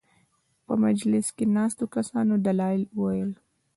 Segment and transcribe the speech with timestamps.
[0.65, 3.31] په مجلس کې ناستو کسانو دلایل وویل.